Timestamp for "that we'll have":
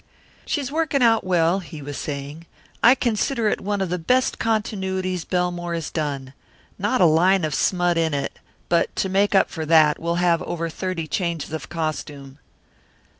9.63-10.41